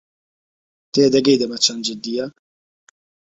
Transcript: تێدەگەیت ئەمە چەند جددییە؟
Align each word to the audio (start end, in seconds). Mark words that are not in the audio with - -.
تێدەگەیت 0.93 1.41
ئەمە 1.43 1.57
چەند 1.65 1.81
جددییە؟ 1.87 2.25